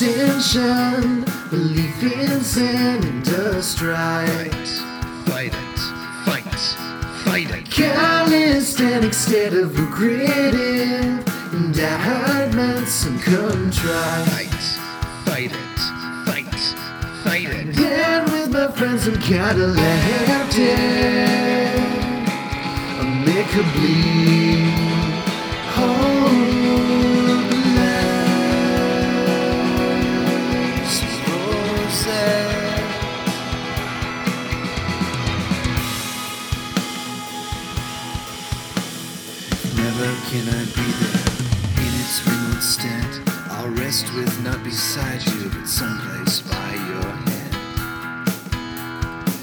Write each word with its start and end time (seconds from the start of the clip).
extension, 0.00 1.24
belief 1.50 2.02
in 2.04 2.40
sin 2.40 3.02
and 3.02 3.26
a 3.26 3.60
strike. 3.60 4.54
Fight 5.26 5.52
it, 5.52 5.78
fight, 6.24 6.46
it, 6.46 6.60
fight 7.24 7.50
it. 7.50 7.68
Calisthenics 7.68 9.26
instead 9.26 9.54
of 9.54 9.74
indictments 11.52 13.06
and 13.06 13.20
contrite. 13.22 14.46
Fight, 15.26 15.50
fight 15.50 15.52
it, 15.52 15.78
fight, 16.26 16.54
fight 17.24 17.48
it. 17.50 17.74
Been 17.74 18.24
with 18.30 18.50
my 18.52 18.70
friends 18.70 19.08
and 19.08 19.20
kinda 19.20 19.66
left 19.66 20.58
it 20.58 21.98
amicably. 23.00 24.07
Never 39.98 40.14
can 40.30 40.46
I 40.48 40.64
be 40.78 40.88
there 41.02 41.26
in 41.82 41.92
its 41.98 42.24
remote 42.24 42.62
stead. 42.62 43.10
I'll 43.50 43.68
rest 43.70 44.14
with 44.14 44.44
not 44.44 44.62
beside 44.62 45.26
you, 45.26 45.50
but 45.50 45.66
someplace 45.66 46.40
by 46.40 46.74
your 46.86 47.10
head. 47.26 47.54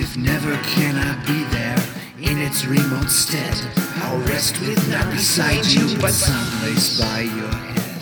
If 0.00 0.16
never 0.16 0.56
can 0.62 0.96
I 0.96 1.22
be 1.26 1.44
there 1.52 1.76
in 2.18 2.38
its 2.38 2.64
remote 2.64 3.10
stead, 3.10 3.54
I'll 3.96 4.20
rest 4.20 4.58
with 4.62 4.88
not 4.88 5.12
beside 5.12 5.66
you, 5.66 5.98
but 6.00 6.12
someplace 6.12 6.98
by 6.98 7.20
your 7.20 7.52
head. 7.52 8.00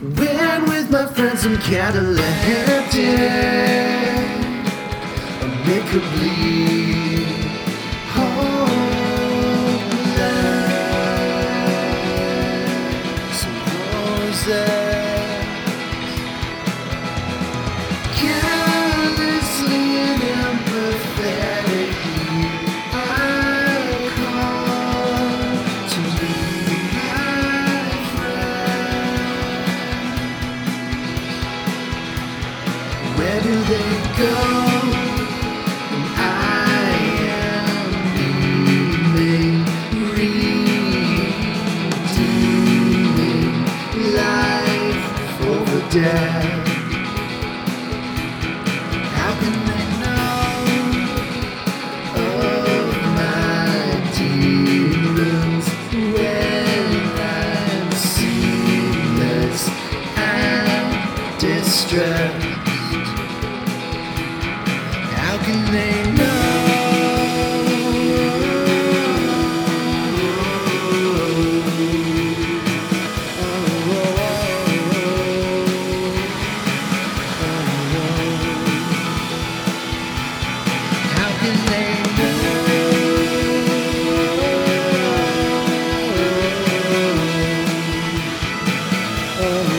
When 0.00 0.68
with 0.68 0.88
my 0.88 1.06
friends 1.14 1.44
I'm 1.44 1.56
Cadillac 1.62 2.44
hopeless 5.90 6.97
Carelessly 18.18 19.84
and 20.04 20.22
I 22.92 23.08
call 24.18 25.48
to 25.88 26.00
be 26.20 26.36
my 26.92 27.88
friend. 28.12 29.16
Where 33.16 33.40
do 33.40 33.54
they 33.64 33.90
go? 34.18 35.07
Dead. 45.90 46.68
How 49.14 49.32
can 49.40 49.56
they 49.68 49.84
know 50.02 50.48
of 52.14 52.86
my 53.16 53.70
demons 54.16 55.66
when 56.14 56.86
I'm 57.18 57.92
seamless 57.92 59.62
and 60.16 61.40
distressed? 61.40 62.46
How 65.16 65.36
can 65.38 65.60
they 65.72 66.12
know? 66.12 66.37
Know? 89.40 89.77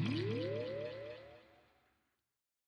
Mm-hmm. 0.00 0.57